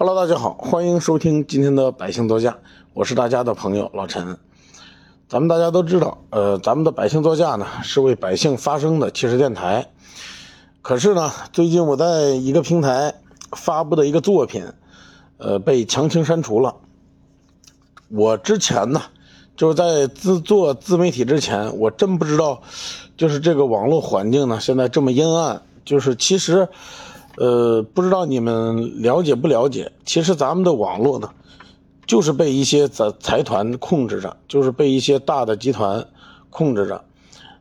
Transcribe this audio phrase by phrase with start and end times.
[0.00, 2.56] Hello，大家好，欢迎收听今天的百姓座驾，
[2.94, 4.38] 我是大家的朋友老陈。
[5.28, 9.88] 咱们大家都知道，呃，咱们的百姓座驾呢是为百姓发声的汽车电台。
[10.82, 13.12] 可是呢，最近我在一个平台
[13.56, 14.66] 发布的一个作品，
[15.38, 16.76] 呃，被强行删除了。
[18.06, 19.02] 我之前呢，
[19.56, 22.62] 就是在自做自媒体之前，我真不知道，
[23.16, 26.68] 就是这个网络环境呢现在这么阴暗，就是其实。
[27.40, 29.92] 呃，不知道你们了解不了解？
[30.04, 31.30] 其实咱们的网络呢，
[32.04, 36.04] 就是被一些财财团控制着，就是被一些大的集团
[36.50, 37.04] 控制着。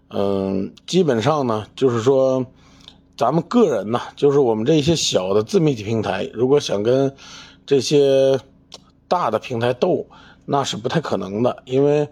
[0.09, 2.43] 嗯，基本上呢，就是说，
[3.15, 7.13] 咱们个人呢，就是我们这些小的自媒体平台，如果想跟
[7.67, 8.39] 这些
[9.07, 10.07] 大的平台斗，
[10.45, 12.09] 那是不太可能的，因为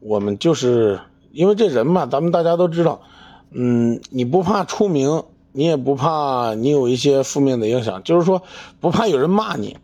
[0.00, 1.00] 我们就是
[1.32, 3.00] 因为这人嘛，咱们大家都知道，
[3.52, 5.22] 嗯，你不怕出名。
[5.56, 8.42] 你也不怕你有一些负面的影响，就是说
[8.80, 9.76] 不怕有人骂你，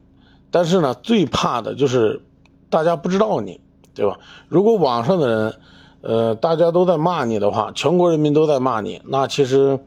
[0.51, 2.23] 但是呢，最怕的就是
[2.69, 3.61] 大家不知道你，
[3.95, 4.19] 对吧？
[4.49, 5.55] 如果网上的人，
[6.01, 9.79] 呃，大家都在骂你的话，全国人民都在骂你，那其实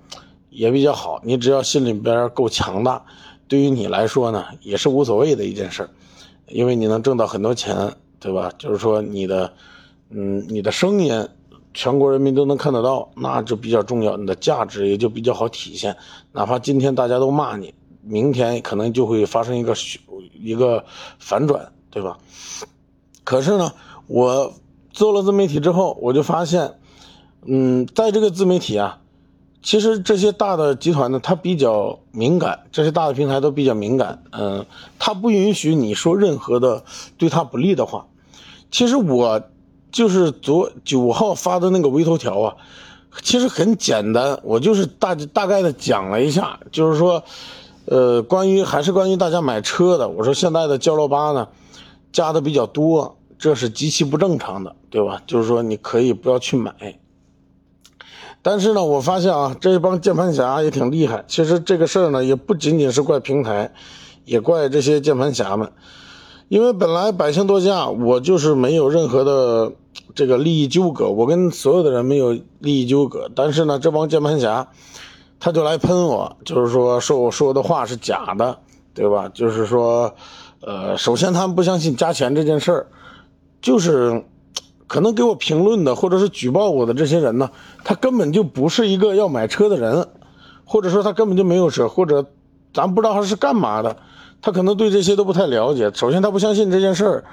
[0.50, 1.20] 也比较好。
[1.22, 3.04] 你只要心里边够强大，
[3.50, 5.90] 对于你来说呢，也是无所谓的一件事
[6.48, 7.92] 因为你能挣到很多钱，
[8.22, 8.50] 对吧？
[8.58, 9.52] 就是说你的，
[10.10, 11.28] 嗯，你的声音。
[11.74, 15.96] 全国人民都能看得到，那就比较重要，你的价值也就比较好体现。
[16.32, 19.74] 哪怕今天大家都骂你，明天可能就会发生一个
[20.40, 20.86] 一个
[21.18, 22.18] 反转，对吧？
[23.24, 23.74] 可是呢，
[24.06, 24.54] 我
[24.92, 26.76] 做了自媒体之后，我就发现，
[27.46, 29.00] 嗯，在这个自媒体啊，
[29.64, 34.64] 其实这些大的集团呢，它比较敏感，这些大的平台都比较敏感，嗯，
[35.00, 36.84] 它不允许你说任何的
[37.18, 38.06] 对他不利的话。
[38.70, 39.42] 其实我。
[39.94, 42.56] 就是昨九号发的那个微头条啊，
[43.22, 47.24] 其实很简单，我就是大大概的讲了一下，就是说，
[47.86, 51.48] 呃，关于还是关于大家买车的，我说现在的交六八呢，
[52.12, 55.22] 加的比较多，这是极其不正常的，对吧？
[55.28, 57.00] 就是说你可以不要去买。
[58.42, 61.24] 但是呢，我发现啊，这帮键盘侠也挺厉害。
[61.28, 63.72] 其实这个事儿呢，也不仅仅是怪平台，
[64.26, 65.72] 也怪这些键盘侠们，
[66.48, 69.72] 因为本来百姓多驾，我就是没有任何的。
[70.16, 74.68] 这个利益纠葛，我跟所有的人没有利益纠葛，但是呢，这帮键盘侠，
[75.40, 78.60] 他就来喷我，就是说说我说的话是假的，
[78.94, 79.30] 对吧？
[79.34, 80.14] 就是说，
[80.62, 82.88] 呃，首先他们不相信加钱这件事儿，
[83.60, 84.24] 就是
[84.86, 87.50] 可能给我评论的或者是举报我的这些人呢，
[87.84, 90.08] 他根本就不是一个要买车的人，
[90.64, 92.26] 或者说他根本就没有车，或者
[92.72, 93.98] 咱不知道他是干嘛的，
[94.44, 95.90] 他可能对这些都不太了解。
[95.94, 97.24] 首先他不相信这件事儿。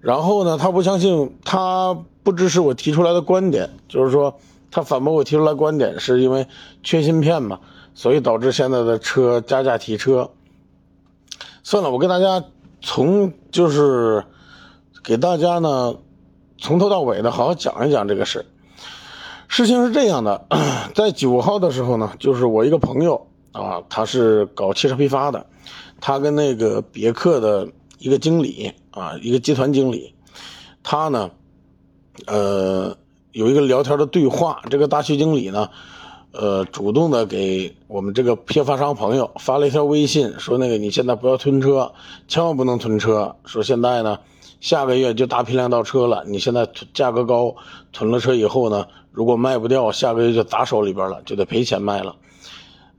[0.00, 4.36] 然后呢，他不相信，他不支持我提出来的观点，就是说，
[4.70, 6.46] 他反驳我提出来观点，是因为
[6.82, 7.60] 缺芯片嘛，
[7.94, 10.30] 所以导致现在的车加价提车。
[11.62, 12.44] 算了，我跟大家
[12.80, 14.24] 从就是
[15.02, 15.94] 给大家呢，
[16.58, 18.44] 从头到尾的好好讲一讲这个事。
[19.48, 20.46] 事情是这样的，
[20.94, 25.46] 在九号的时候呢，就是我一个朋友啊，他是搞汽车批发的，
[26.00, 27.68] 他跟那个别克的
[27.98, 28.72] 一个经理。
[28.96, 30.14] 啊，一个集团经理，
[30.82, 31.30] 他呢，
[32.26, 32.96] 呃，
[33.32, 34.62] 有一个聊天的对话。
[34.70, 35.68] 这个大区经理呢，
[36.32, 41.92] 呃，主动的给我们这个批发商朋友发了一条微信，说那个你现在不要囤车，
[42.26, 43.36] 千万不能囤车。
[43.44, 44.18] 说现在呢，
[44.62, 47.54] 下个月就大批量到车了，你现在价格高，
[47.92, 52.16] 囤了车以后呢，如果卖不掉，下个月就砸手里边了，就得赔钱卖了。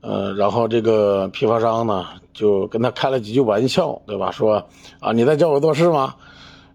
[0.00, 4.30] 呃，然后这个批发商呢，就跟他开了几句玩笑，对吧？
[4.30, 4.64] 说
[5.00, 6.14] 啊，你在教我做事吗？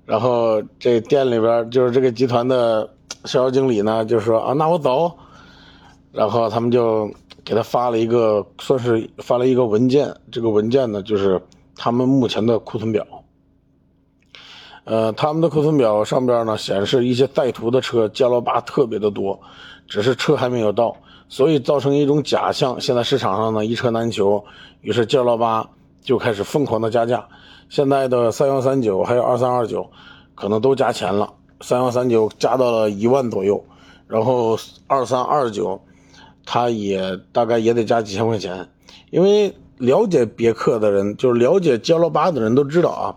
[0.05, 2.89] 然后这店里边就是这个集团的
[3.25, 5.11] 销售经理呢，就说啊，那我走。
[6.11, 7.09] 然后他们就
[7.43, 10.15] 给他发了一个，算是发了一个文件。
[10.31, 11.41] 这个文件呢，就是
[11.75, 13.03] 他们目前的库存表。
[14.83, 19.39] 呃，他们的库存表上边呢，显示一些带图的车，加罗巴特别的多，
[19.93, 20.97] 只是车还没有到。
[21.29, 24.43] 所以造成一种假象，现在市场上呢一车难求，
[24.81, 25.69] 于是 G 六八
[26.01, 27.27] 就开始疯狂的加价。
[27.69, 29.87] 现在的三幺三九还有二三二九，
[30.33, 31.31] 可能都加钱了。
[31.61, 33.63] 三幺三九加到了一万左右，
[34.07, 34.57] 然后
[34.87, 35.79] 二三二九，
[36.43, 38.67] 它也大概也得加几千块钱。
[39.11, 43.15] 因为了解别克的人，就是了解 G 六八的人都知道啊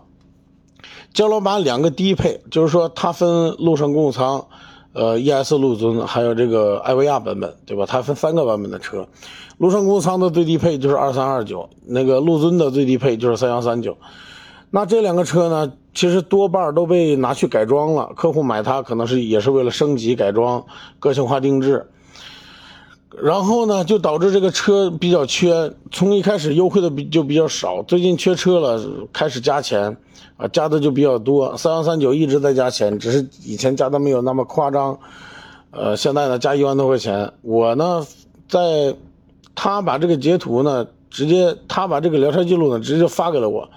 [1.11, 4.45] ，G 六八两个低配，就是说它分陆上公务舱。
[4.93, 7.85] 呃，ES 陆尊还有这个艾维亚版本，对吧？
[7.85, 9.07] 它分三个版本的车，
[9.57, 13.97] 陆上公务舱的最低配就是二三二九，那个陆尊的最低配就是三幺三九。
[14.71, 20.65] 那这两个车呢，其实多半都被拿去改装了，客户买它可能是也是为了升级改装、
[20.99, 21.89] 个性化定制。
[23.19, 28.79] 然后呢，就导致这个车比较缺，从一开始优惠的比就比较少，最近缺车了，
[29.11, 29.97] 开始加钱，
[30.37, 31.57] 啊，加的就比较多。
[31.57, 34.99] 三幺三九一直在加钱，只是以前加的没有那么夸张，
[35.71, 37.33] 呃，现在呢加一万多块钱。
[37.41, 38.05] 我呢，
[38.47, 38.95] 在
[39.55, 43.67] 他把这个截图呢，直接他把这个聊天记录呢直接发给了我，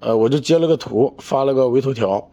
[0.00, 2.28] 呃，我就截了个图发了个微头条，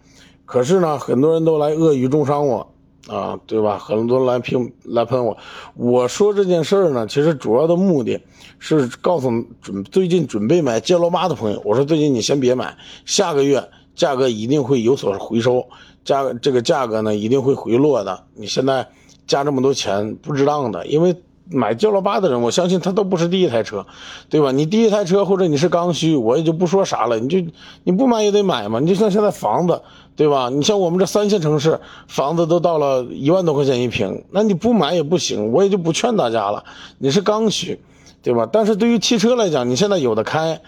[0.45, 2.67] 可是呢，很多人都来恶语重伤我。
[3.07, 3.77] 啊，对吧？
[3.77, 5.37] 很多来评来喷我，
[5.75, 8.19] 我说这件事儿呢，其实主要的目的
[8.59, 9.31] 是告诉
[9.61, 15.65] 准最近准备买杰罗巴的朋友，我说最近你先别买，下个月价格一定会有所回收，
[16.03, 18.25] 价这个价格呢一定会回落的。
[18.35, 18.87] 你现在
[19.25, 21.15] 加这么多钱不值当的，因为
[21.49, 23.85] 买杰罗巴的人，我相信他都不是第一台车，
[24.29, 24.51] 对吧？
[24.51, 27.39] 你第一台车或者你是刚需，我也就不说啥了，你就
[27.83, 28.79] 你不买也得买嘛。
[28.79, 29.81] 你就像现在房子。
[30.17, 30.49] 对吧？
[30.49, 36.63] 你像我们这三线城市，房子都到了一万多块钱一平，那你不买也不行，我也就不劝大家了。
[36.97, 37.79] 你是刚需，
[38.23, 38.49] 对吧？
[38.51, 40.59] 但是对于汽车来讲，你现在有的开，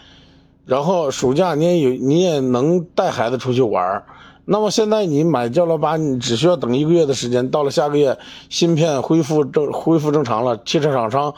[0.68, 4.04] 然后暑假你也有，你也能带孩子出去玩
[4.52, 8.18] 那么现在你买轿罗八，你只需要等一个月的时间，到了下个月
[8.50, 11.36] 芯片恢复正恢复正常了，汽车厂商，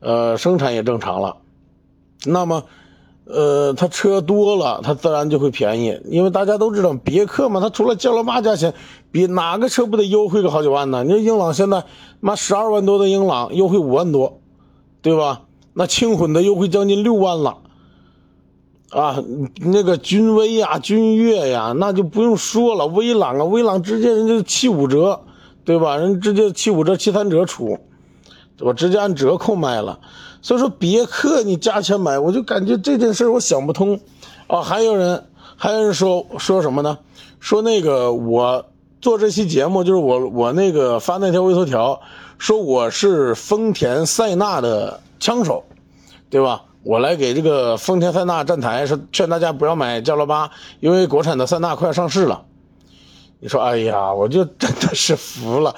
[0.00, 1.36] 呃，生产也正常了，
[2.26, 2.62] 那么。
[3.32, 8.74] 呃，他车多了，他自然就会便宜，因为大家都知道别克嘛，它除了降了八价钱，
[9.12, 11.04] 比哪个车不得优惠个好几万呢？
[11.04, 11.84] 你说英朗现在
[12.18, 14.40] 妈十二万多的英朗优惠五万多，
[15.00, 15.42] 对吧？
[15.74, 17.58] 那轻混的优惠将近六万了，
[18.90, 19.22] 啊，
[19.60, 25.20] 那个君威呀、君越呀，那就不用说了，威朗啊，威朗直接人家七五折，
[25.64, 25.96] 对吧？
[25.96, 27.78] 人直接七五折、七三折出，
[28.58, 30.00] 我直接按折扣卖了。
[30.42, 34.00] 所以说别克你加钱买，我就感觉这件事我想不通，
[34.48, 36.98] 啊，还有人还有人说说什么呢？
[37.38, 38.66] 说那个我
[39.00, 42.00] 做这期节目就是我我那个发那条微头条，
[42.38, 45.62] 说我是丰田塞纳的枪手，
[46.28, 46.64] 对吧？
[46.82, 50.50] 我来给这个丰田塞纳站台，说劝大家不要买加罗巴，
[50.80, 52.42] 因为国产的塞纳快要上市了。
[53.38, 55.74] 你说，哎呀，我就真的是服了，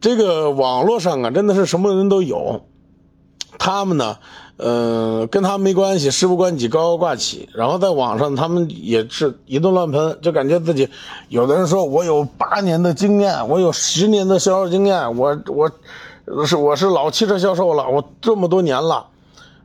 [0.00, 2.62] 这个网络上啊，真的是什么人都有。
[3.58, 4.18] 他们呢，
[4.56, 7.48] 呃，跟他们没关系，事不关己，高高挂起。
[7.52, 10.88] 然后在网上，他们也是一顿乱喷，就感觉自己，
[11.28, 19.06] 有的人说我有八年的经验，我有十年的销售经验，我我是我是老汽车销售了，我这么多年了，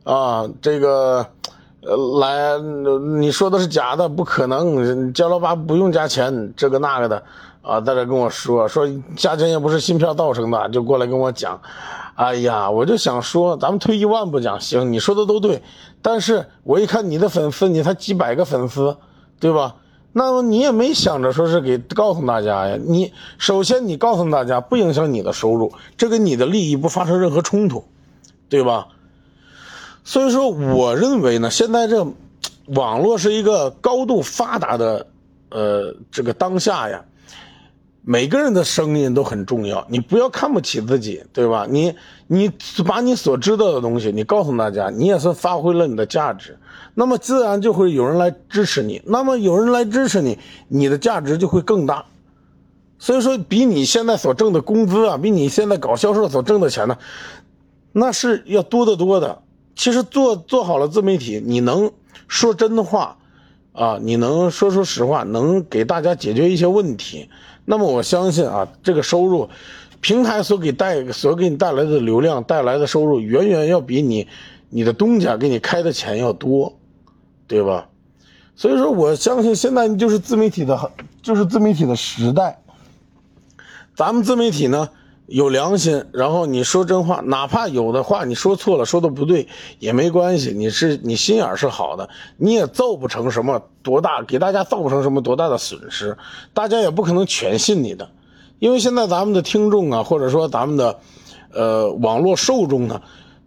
[0.04, 1.26] 啊，这个，
[1.80, 2.58] 呃，来，
[3.18, 7.22] 你说的是假的，不可能，加罗巴不用加钱，这个那个的，
[7.62, 8.86] 啊，在这跟我说说
[9.16, 11.60] 加钱也不是芯片造成的，就过来跟我讲。
[12.16, 15.62] 哎呀，我就想说，咱们退一万步讲，行，你说的都对，
[16.00, 18.96] 但是我一看你的粉丝，你才几百个粉丝，
[19.40, 19.76] 对吧？
[20.12, 22.78] 那么你也没想着说是给告诉大家呀？
[22.86, 27.84] 你首先你告诉大家不影响你的收入，这跟你的利益不发生任何冲突，
[28.48, 28.86] 对吧？
[30.04, 32.06] 所以说，我认为呢，现在这
[32.66, 35.06] 网络是一个高度发达的，
[35.48, 37.02] 呃，这个当下呀。
[38.06, 41.66] 每个人的声音都很重要，你不要看不起自己，对吧？
[41.66, 41.94] 你
[42.26, 42.50] 你
[42.86, 46.58] 把你所知道的东西，你告诉大家，你也算发挥了你的价值，
[46.92, 52.04] 那么自然就会有人来支持你，那么有人来支持你，你的价值就会更大。
[52.98, 56.98] 所以说，比你现在所挣的工资啊，比你现在搞销售所挣的钱呢，
[57.92, 59.38] 那是要多得多的。
[59.76, 61.90] 其实做做好了自媒体，你能
[62.28, 63.16] 说真的话。
[63.72, 67.28] 啊，你能说出实话，能给大家解决一些问题，
[67.64, 69.48] 那么我相信啊，这个收入，
[70.00, 74.28] 平台所给带所给你带来的流量带来的收入，远远要比你
[74.70, 76.78] 你的东家给你开的钱要多，
[77.48, 77.88] 对吧？
[78.54, 82.62] 所以说，我相信现在就是自媒体的，就是自媒体的时代，
[83.96, 84.88] 咱们自媒体呢。
[85.26, 90.52] 有良心，然后你说真话，哪怕有的话你说错了，说的不对也没关系。
[90.52, 96.18] 你是你心眼是好的，你也造不成什么多大，给大家造不成什么多大的损失，
[96.52, 98.10] 大家也不可能全信你的，
[98.58, 100.98] 因为现在咱们的听众啊，或者说咱们的，
[101.54, 103.00] 呃，网络受众呢，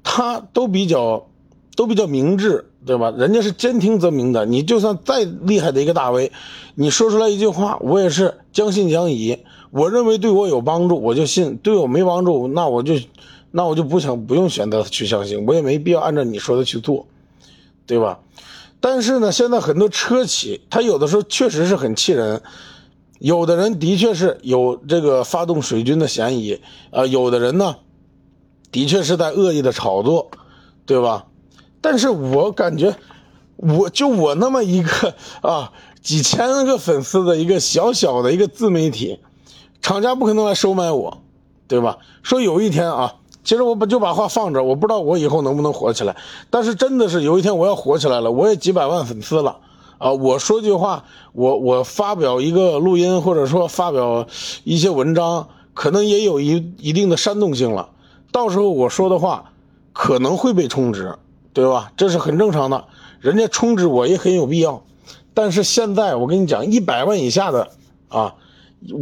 [0.03, 1.27] 他都比较，
[1.75, 3.13] 都比较明智，对吧？
[3.15, 6.31] 人家是兼听则明的，你就算再厉害的一个大 V，
[6.74, 9.38] 你说出来一句话，我也是将信将疑。
[9.71, 12.95] 我认为对我有帮助，我就信；对我没帮助，那我就，
[13.51, 17.05] 那我就不想不用选择去相信，我也没必要按照你说的去做，
[17.86, 18.19] 对吧？
[18.79, 22.41] 但是呢，现在很多车企，他有的时候确实是很气人，
[23.19, 27.77] 有的人的确是有这个发动水军的嫌疑，啊，有的人呢，
[28.71, 30.29] 的确是在恶意的炒作，
[30.86, 31.25] 对吧？
[31.81, 32.95] 但是我感觉，
[33.55, 39.19] 我就我那么一个啊，几千个粉丝的一个小小的一个自媒体。
[39.88, 41.20] 厂家不可能来收买我，
[41.65, 42.00] 对吧？
[42.22, 43.15] 说有一天啊，
[43.46, 46.17] 其实我把就把话放这，我不知道我以后能不能火起来。
[46.50, 49.60] 但是真的是有一天我要火起来了，我也几百万粉丝了
[49.98, 50.12] 啊！
[50.12, 54.27] 我说句话，我我发表一个录音，或者说发表
[54.65, 57.88] 一些文章，可能也有一一定的煽动性了。
[58.34, 59.53] 到时候我说的话
[59.94, 61.17] 可能会被充值，
[61.53, 61.94] 对吧？
[61.96, 62.84] 这是很正常的，
[63.22, 64.84] 人家充值我也很有必要。
[65.34, 67.70] 但是现在我跟你讲，一百万以下的
[68.10, 68.36] 啊。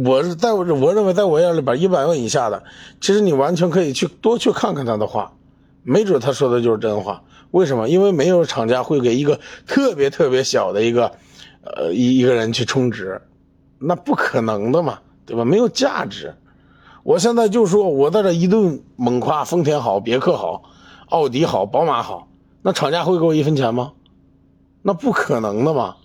[0.04, 2.64] 我是在我我认为，在我眼里边，一百万以下的，
[3.00, 5.32] 其实你完全可以去多去看看他的话，
[5.82, 7.22] 没准他说的就是真话。
[7.50, 7.88] 为什么？
[7.88, 11.12] 因为没有厂家会给一个特别特别小的一个，
[11.62, 13.20] 呃，一一个人去充值，
[13.78, 15.44] 那不可能的嘛，对吧？
[15.44, 16.34] 没有价值。
[17.02, 20.62] 我现在就说，我在这一顿猛夸丰田好，别克好，
[21.08, 22.28] 奥迪好，宝马好，
[22.62, 23.92] 那厂家会给我一分钱吗？
[24.82, 25.96] 那不可能的嘛。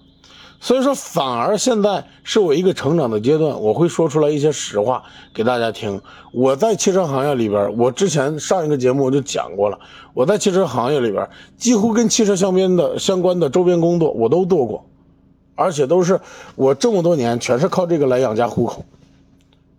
[0.64, 5.04] 所以说，反而现在是我一个成长的阶段，我会说出来一些实话
[5.34, 6.00] 给大家听。
[6.32, 9.80] 我在汽车行业里边，我之前上一个节目我就讲过了，
[10.14, 11.28] 我在汽车行业里边，
[11.58, 14.86] 几乎跟汽车相边的相关的周边工作我都做过，
[15.56, 16.22] 而且都是
[16.56, 18.86] 我这么多年全是靠这个来养家糊口，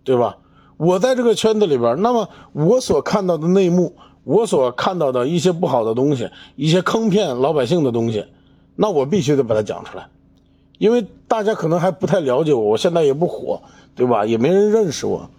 [0.03, 0.35] 对吧？
[0.75, 8.25] 我在这个圈子里边，那么我所看到的内幕，我所看到的一些不好的东西，一些坑骗老百姓的东西，
[8.75, 10.05] 那我必须得把它讲出来。
[10.83, 13.61] 因为大家可能还不太了解我，我现在也不火，
[13.95, 14.25] 对吧？
[14.25, 15.29] 也没人认识我，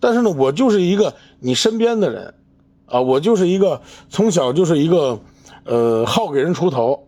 [0.00, 2.34] 但是呢，我就是一个你身边的人，
[2.86, 5.20] 啊，我就是一个从小就是一个，
[5.62, 7.06] 呃，好给人出头，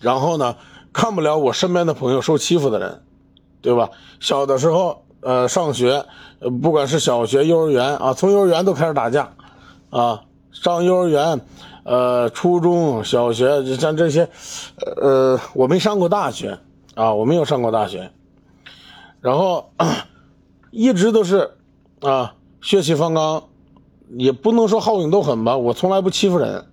[0.00, 0.56] 然后呢，
[0.92, 3.00] 看不了我身边的朋友受欺负的人，
[3.60, 3.88] 对吧？
[4.18, 6.04] 小的时候，呃，上学，
[6.60, 9.32] 不管是小学、幼儿园啊，从幼儿园都开始打架，
[9.90, 11.40] 啊，上幼儿园，
[11.84, 14.28] 呃，初中小学像这些，
[15.00, 16.58] 呃，我没上过大学。
[16.96, 18.10] 啊，我没有上过大学，
[19.20, 19.68] 然后
[20.70, 21.50] 一直都是
[22.00, 23.44] 啊血气方刚，
[24.16, 26.64] 也不能说好勇斗狠吧，我从来不欺负人。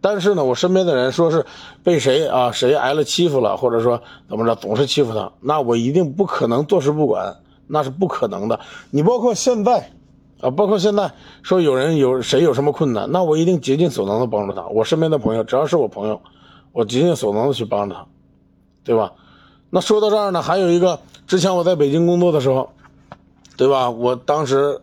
[0.00, 1.46] 但是呢，我身边的人说是
[1.84, 7.36] 被谁啊谁挨了欺负了，或者说怎么着总是欺负他，那我一定不可能坐视不管，
[7.68, 8.58] 那是不可能的。
[8.90, 9.92] 你包括现在
[10.40, 11.12] 啊，包括现在
[11.44, 14.66] 说有人有谁有什么困难，那我一定竭尽所能的帮助他。
[14.66, 16.20] 我身边的朋友只要是我朋友，
[16.72, 18.06] 我竭尽所能的去帮他，
[18.82, 19.12] 对吧？
[19.70, 22.70] 那说到这儿呢，还有一个，之前我在北京工作的时候，
[23.56, 23.90] 对吧？
[23.90, 24.80] 我当时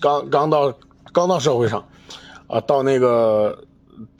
[0.00, 0.72] 刚刚到
[1.12, 1.82] 刚到社会上，
[2.46, 3.56] 啊，到那个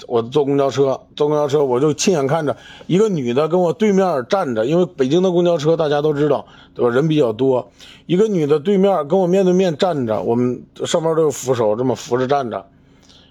[0.08, 2.56] 我坐公交车，坐公交车我就亲眼看着
[2.86, 6.90] 一个女的跟我对面站着，因为北京的公交车大家都知道，对吧？
[6.90, 7.70] 人比较多，
[8.06, 12.64] 一个女的对面跟我面对面站着，我们上面都有扶手，这么扶着站着，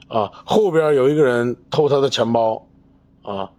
[0.08, 2.68] 啊，后边有一个人偷她的钱包，
[3.24, 3.50] 啊，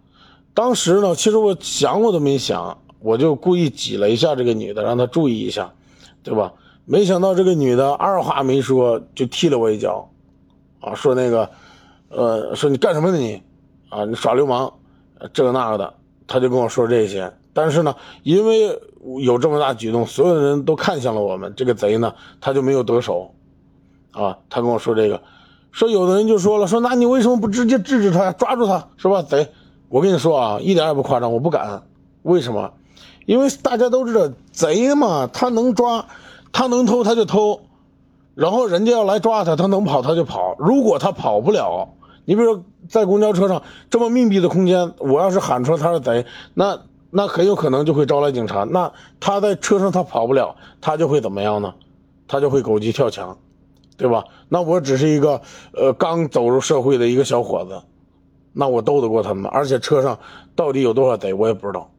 [0.53, 2.77] 当时呢，其实我想我都没想。
[3.03, 5.73] 我就故意挤了一下这个女的，让她注意一下，
[6.23, 6.53] 对吧？
[6.85, 10.09] 没想到这个女的二话没说就踢了我一脚，
[10.79, 11.49] 啊，说那个，
[12.09, 13.41] 呃，说你干什么呢你，
[13.89, 14.73] 啊，你耍流氓，
[15.33, 15.93] 这个那个的，
[16.27, 17.31] 他就跟我说这些。
[17.53, 18.79] 但是呢，因为
[19.21, 23.33] 有这么大举动，所有的人都看向了我们，这个贼呢，他就没有得手，
[24.11, 25.21] 啊，他跟我说这个，
[25.71, 29.21] 说有的人就说了，说那你为什么不直接制止他，抓住他，是吧？
[29.21, 29.49] 贼，
[29.87, 31.83] 我跟你说啊，一点也不夸张，我不敢，
[32.23, 32.73] 为什么？
[33.25, 36.05] 因为大家都知道贼嘛，他能抓，
[36.51, 37.61] 他能偷他就偷，
[38.35, 40.55] 然后人家要来抓他，他能跑他就跑。
[40.59, 41.89] 如果他跑不了，
[42.25, 46.79] 你比如说在公交车上这么密闭的空间，我要是喊出来他是贼，那
[47.11, 48.63] 那很有可能就会招来警察。
[48.63, 51.73] 那他在车上他跑不了，他就会怎么样呢？
[52.27, 53.37] 他就会狗急跳墙，
[53.97, 54.23] 对吧？
[54.49, 55.41] 那我只是一个
[55.73, 57.81] 呃刚走入社会的一个小伙子，
[58.51, 59.45] 那我斗得过他们？
[59.51, 60.17] 而且车上
[60.55, 61.89] 到底有多少贼，我也不知道。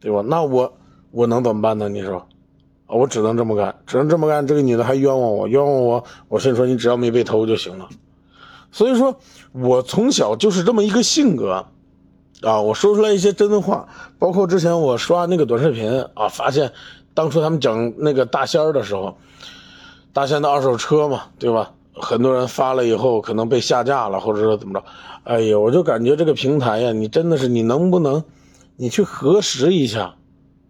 [0.00, 0.22] 对吧？
[0.26, 0.72] 那我
[1.10, 1.88] 我能怎么办呢？
[1.88, 2.16] 你说，
[2.86, 4.46] 啊，我只能这么干，只能这么干。
[4.46, 6.04] 这个女的还冤枉我，冤枉我。
[6.28, 7.88] 我心说，你只要没被偷就行了。
[8.72, 9.16] 所以说，
[9.52, 11.66] 我从小就是这么一个性格，
[12.42, 13.88] 啊，我说出来一些真话。
[14.18, 16.72] 包括之前我刷那个短视频啊，发现
[17.12, 19.18] 当初他们讲那个大仙儿的时候，
[20.12, 21.72] 大仙的二手车嘛，对吧？
[21.94, 24.84] 很多人发了以后可能被下架了，或者说怎么着？
[25.24, 28.24] 哎呀，我就感觉这个平台呀，你真的是你能不能？
[28.80, 30.14] 你去核实一下，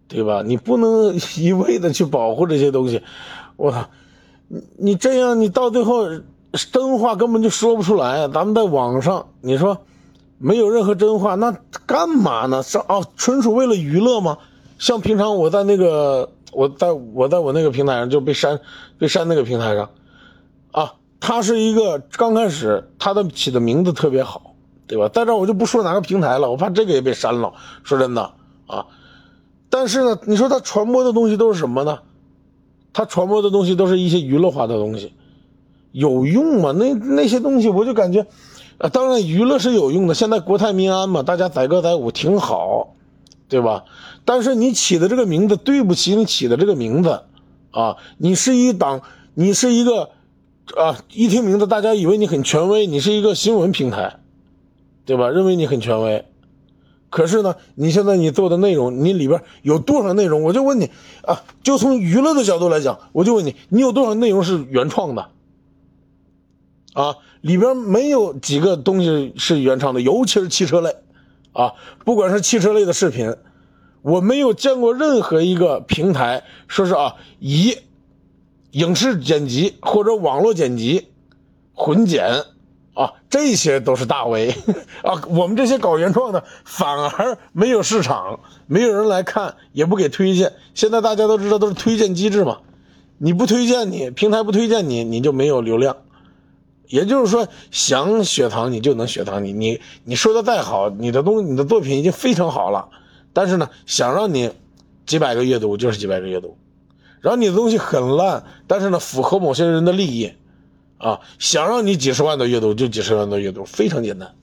[0.08, 0.42] 对吧？
[0.44, 3.00] 你不能一味的去保护这些东西，
[3.54, 3.88] 我操！
[4.48, 6.08] 你你这样，你到最后
[6.72, 8.26] 真话根本就说不出来。
[8.26, 9.78] 咱们在网上，你说
[10.38, 12.64] 没有任何真话，那干嘛呢？
[12.64, 14.38] 是哦，纯属为了娱乐吗？
[14.76, 18.58] 像平常我在那个，我在我在我那个平台上就被删，
[18.98, 19.88] 被删那个平台上，
[20.72, 24.49] 啊，他是一个刚开始他的起的名字特别好。
[24.90, 25.08] 对吧？
[25.08, 27.52] 在这我就不说哪个平台了，我怕这个也被删了。
[27.84, 28.32] 说真的
[28.66, 28.86] 啊，
[29.68, 32.00] 但是呢，你说他传播的东西都是什么呢？
[32.92, 35.12] 他传播的东西都是一些娱乐化的东西，
[35.92, 36.72] 有用吗？
[36.72, 38.26] 那那些东西我就感觉，
[38.78, 40.14] 啊，当然娱乐是有用的。
[40.14, 42.96] 现在国泰民安嘛，大家载歌载舞挺好，
[43.48, 43.84] 对吧？
[44.24, 47.22] 但是你起的这个名字对不起你起的这个名字，
[47.70, 49.02] 啊，你是一档，
[49.34, 50.10] 你是一个，
[50.76, 54.18] 啊，一听名字大家以为你很权威，你是一个新闻平台，
[55.10, 55.28] 对吧？
[55.28, 56.24] 认为你很权威。
[57.08, 60.44] 可是呢，你现在你做的内容，你里边有多少内容？
[60.44, 60.88] 我就问你
[61.24, 65.30] 啊，就从娱乐的角度来讲，我就问你，你有多少内容是原创的？
[66.92, 70.94] 啊，里边没有几个东西是原创的，尤其是汽车类，
[71.52, 71.72] 啊，
[72.04, 73.34] 不管是汽车类的视频，
[74.02, 77.76] 我没有见过任何一个平台说是啊，以
[78.70, 81.08] 影视剪辑或者网络剪辑
[81.72, 82.44] 混剪。
[83.00, 84.50] 啊，这些都是大 V
[85.02, 85.22] 啊！
[85.30, 90.52] 我们这些搞原创的反而没有市场，没有人来看，也不给推荐。
[90.74, 92.58] 现在大家都知道都是推荐机制嘛，
[93.16, 95.96] 你不推荐你平台不推荐你，你就没有流量。
[96.88, 102.90] 也就是说，想血糖你就能血糖你，你你说的再好，你的东你的作品已经非常好了，
[103.32, 104.50] 但是呢，想让你
[105.06, 106.58] 几百个阅读就是几百个阅读，
[107.22, 110.34] 然后你的东西很烂，但是呢，符合某些人的利益。
[111.00, 114.34] 啊，想让你几十万的阅读就几十万的阅读，非常简单。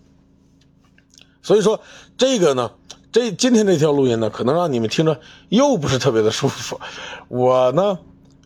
[1.43, 1.79] 所以说
[2.17, 2.71] 这个呢，
[3.11, 6.79] 这今天这条录音呢，可能让你们听着又不是特别的舒服。
[7.27, 7.99] 我呢，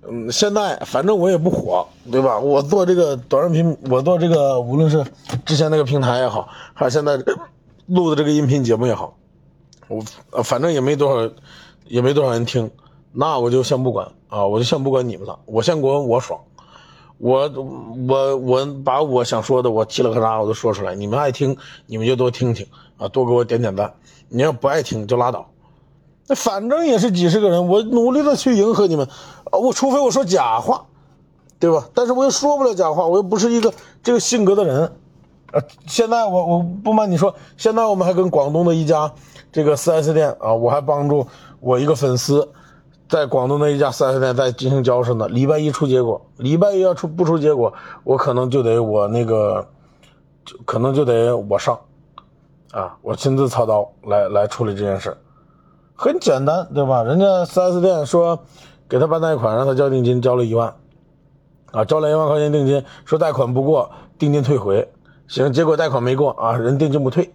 [0.06, 2.38] 嗯，现在反正我也不火，对吧？
[2.38, 5.06] 我做这个短视频，我做这个无论是
[5.46, 7.18] 之前那个平台也好，还是现在
[7.86, 9.18] 录的这个音频节目也好，
[9.88, 10.03] 我
[10.44, 11.34] 反正也没多少，
[11.88, 12.70] 也没多少人听，
[13.13, 16.41] 那我就先不管啊，我就先不管你们了，我先管我爽。
[17.21, 17.47] 我
[18.07, 22.65] 我我把我想说的，我嘁了喀喳我都说出来，你们爱听你们就多听听
[22.97, 23.93] 啊，多给我点点赞。
[24.27, 25.45] 你要不爱听就拉倒，
[26.25, 29.07] 那反正也是几十个人，我努力的去迎合你们
[29.51, 30.85] 啊，我除非我说假话，
[31.59, 31.87] 对吧？
[31.93, 34.91] 但是我又说不了假话，我又不是一个这个性格的人，
[35.51, 39.13] 呃，现在我我不瞒你说，现在我们还跟广东的一家
[39.51, 41.27] 这个 4S 店啊，我还帮助
[41.59, 42.49] 我一个粉丝。
[43.12, 47.74] 在广东的一家四 S 店在进行交涉呢，礼拜一出结果，礼拜一要出不出结果，
[48.06, 49.67] 我可能就得我那个，
[50.45, 51.78] 就可能就得我上，
[52.71, 55.17] 啊，我亲自操刀来来处理这件事，
[55.93, 57.04] 很简单，对吧？
[57.04, 58.39] 人家四 S 店说
[58.88, 60.74] 给他办贷款，让他交定金，交了一万，
[61.74, 64.89] 啊，交了一万块钱定金，说贷款不过，定金退回，
[65.28, 67.34] 行，结果贷款没过啊，人定金不退，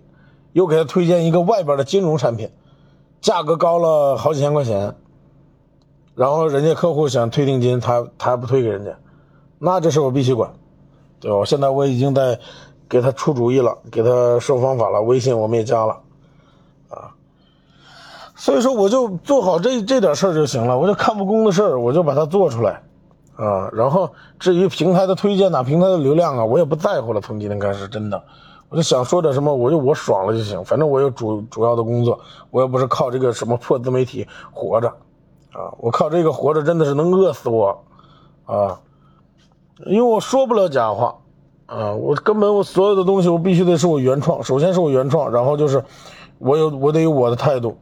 [0.55, 2.51] 又给他推荐一个外边的金融产品，
[3.21, 4.97] 价格高了好几千块钱。
[6.16, 8.90] 然后人家客户想退定金，他他还不退给人家，
[9.59, 10.50] 那这事我必须管，
[11.20, 11.44] 对吧？
[11.44, 12.40] 现在我已经在
[12.88, 15.98] 给他出主意了，给他说方法了，微信我们也加了，
[16.88, 17.12] 啊，
[18.35, 22.83] 所以说我就做好这这点事儿就行了，我就看不公的事儿我就把它做出来，
[23.37, 27.20] 啊，然后至于平台的推荐呐，平台的流量啊，我也不在乎了。
[27.20, 28.22] 从今天开始，真的，
[28.70, 32.18] 我就想说点什么，我就我爽了就行，反正我有主主要的工作，
[32.50, 34.90] 我又不是靠这个什么破自媒体活着。
[35.57, 37.83] 啊，我靠这个活着真的是能饿死我，
[38.45, 38.79] 啊，
[39.87, 41.16] 因为我说不了假话，
[41.64, 45.83] 啊，我根本我所有的东西我必须得是我原创，首先是我原创，然后就是
[46.37, 47.79] 我有我得有我的态度，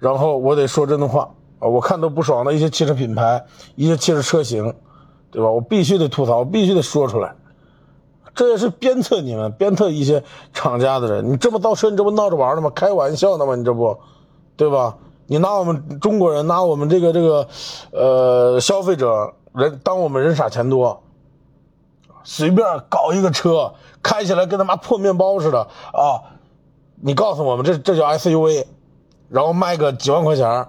[0.00, 3.44] 然后我得说真的话啊，我看到不爽的一些汽车品牌，
[3.76, 4.74] 一些汽车车型，
[5.30, 5.48] 对吧？
[5.48, 7.36] 我必须得吐槽，我必须得说出来，
[8.34, 12.68] 这也是鞭策你们，鞭策一些厂家的人，你这么造车，你这不闹着玩的吗？
[12.74, 13.54] 开玩笑呢吗？
[13.54, 13.96] 你这不，
[14.56, 14.96] 对吧？
[15.26, 17.48] 你拿我们中国人，拿我们这个这个，
[17.90, 21.02] 呃，消费者人当我们人傻钱多，
[22.22, 26.22] 随便搞一个车开起来跟他妈破面包似的啊！
[27.00, 28.64] 你告诉我们这这叫 SUV，
[29.28, 30.66] 然后卖个几万块钱，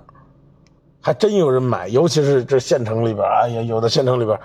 [1.01, 4.39] 还真有人买，尤其是这县城里边，哎呀，有的县城里边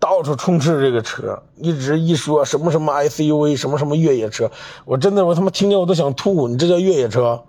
[0.00, 4.50] 到处充斥这个车，一直一说什么什么 SUV，什么什么越野车，
[4.84, 7.44] 我真的我他妈听见我都想吐，你这叫越野车？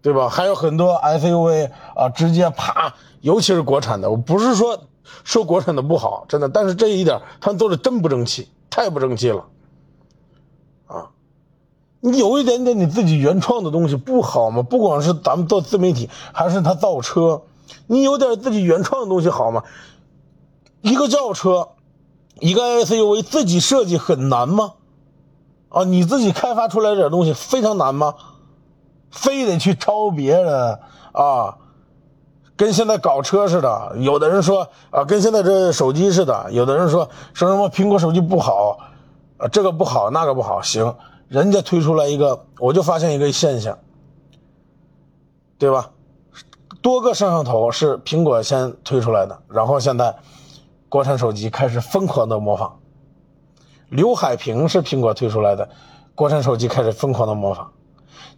[0.00, 0.28] 对吧？
[0.28, 4.78] 还有很多 SUV 啊，直接啪，尤其是国产的，我不是说
[5.24, 9.44] 说国产的不好，真的，但是这一点他们做的真不争气，太不争气了，
[10.86, 11.10] 啊！
[12.00, 14.62] 你有一点点你自己原创的东西不好吗？
[14.62, 17.42] 不管是咱们做自媒体，还是他造车，
[17.88, 19.64] 你有点自己原创的东西好吗？
[20.80, 21.70] 一个轿车，
[22.38, 24.74] 一个 SUV 自己设计很难吗？
[25.70, 28.14] 啊，你自己开发出来点东西非常难吗？
[29.10, 30.78] 非得去抄别人
[31.12, 31.56] 啊，
[32.56, 33.96] 跟现在搞车似的。
[33.98, 36.50] 有的人说啊，跟现在这手机似的。
[36.52, 38.78] 有的人说说什么苹果手机不好，
[39.38, 40.60] 啊，这个不好，那个不好。
[40.60, 40.94] 行，
[41.28, 43.78] 人家推出来一个，我就发现一个现象，
[45.58, 45.90] 对吧？
[46.80, 50.14] 多个摄像头是苹果先推出来的，然后现在
[50.88, 52.78] 国产手机开始疯狂的模仿。
[53.88, 55.68] 刘海屏是苹果推出来的，
[56.14, 57.72] 国产手机开始疯狂的模仿。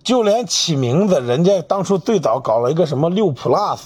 [0.03, 3.79] 就连起名字，人家当初最早搞了一个什么六 Plus，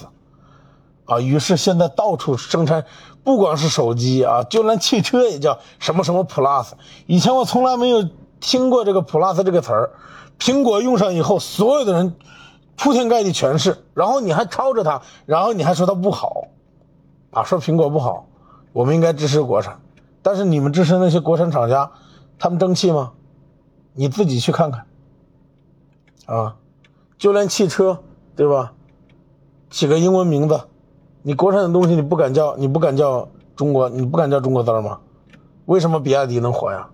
[1.06, 2.84] 啊，于是现在到处生产，
[3.24, 6.68] 不光是手机啊，就连汽车也叫什么什么 Plus。
[7.06, 8.08] 以前我从来没有
[8.40, 9.90] 听过这个 Plus 这个词儿，
[10.38, 12.14] 苹果用上以后，所有的人
[12.76, 16.48] 铺天盖地全是，然后你还抄着它，然后你还说它不好，
[17.32, 18.26] 啊，说苹果不好，
[18.72, 19.80] 我们应该支持国产，
[20.22, 21.90] 但是你们支持那些国产厂家，
[22.38, 23.12] 他们争气吗？
[23.94, 24.86] 你自己去看看。
[26.26, 26.56] 啊，
[27.18, 28.00] 就连汽车，
[28.34, 28.72] 对吧？
[29.70, 30.60] 起个英文名字，
[31.22, 35.00] 你国产的东西你不敢叫，你不敢叫中国，你不敢叫中国字儿吗？
[35.66, 36.88] 为什么比亚迪能火呀？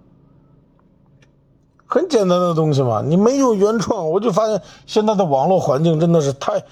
[1.86, 6.64] 很简单的东西嘛，你没有原创，我就发现现在的网络环境真的是太，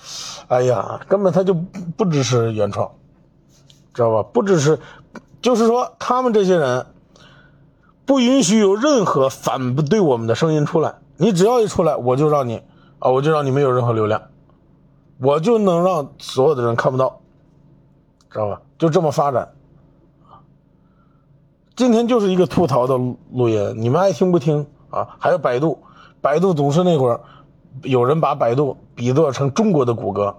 [0.47, 2.91] 哎呀，根本他就不支持原创，
[3.93, 4.29] 知道吧？
[4.33, 4.79] 不支持，
[5.43, 6.87] 就是说他们这些人
[8.07, 10.95] 不允许有任何反对我们的声音出来。
[11.21, 12.63] 你只要一出来，我就让你
[13.01, 14.23] 啊，我就让你没有任何流量，
[15.21, 17.21] 我就能让所有的人看不到，
[18.31, 18.63] 知道吧？
[18.79, 19.53] 就这么发展
[21.75, 22.97] 今天就是一个吐槽的
[23.33, 25.17] 录音，你们爱听不听啊？
[25.19, 25.81] 还有百度，
[26.21, 27.21] 百度总是那会儿
[27.83, 30.37] 有人把百度比作成中国的谷歌，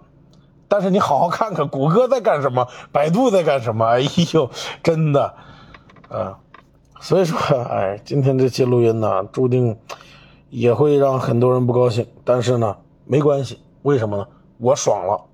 [0.69, 3.85] 但是你好好看看谷歌在干什么，百度在干什么？
[3.85, 3.99] 哎
[4.33, 4.49] 呦，
[4.81, 5.33] 真的，
[6.07, 6.39] 啊，
[7.01, 9.77] 所以说，哎，今天这期录音呢，注定。
[10.49, 14.27] 也会让很多人不高兴，但是呢，没关系，为什么呢？
[14.57, 15.25] 我爽了，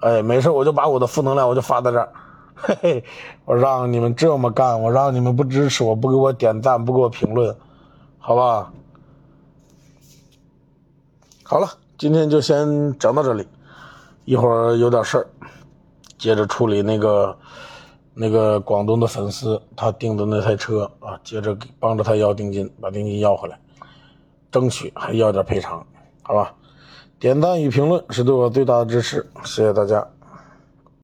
[0.00, 2.12] 哎，没事我就把我的负能量我就发在这儿，
[2.54, 3.04] 嘿嘿，
[3.44, 7.56] 我让你们这么干，我让你们不支持我，不给我点赞，不给我评论，
[8.18, 8.72] 好吧？
[11.42, 13.46] 好了，今天就先讲到这里，
[14.24, 15.26] 一会儿有点事儿，
[16.18, 17.36] 接着处理那个
[18.14, 23.58] 那个广东的粉丝他订的那台车啊，接着帮着他要定金，把定金要回来。
[24.52, 25.84] 争取还要点赔偿，
[26.22, 26.54] 好吧？
[27.18, 30.06] 点赞与评论是对我最大的支持，谢谢大家。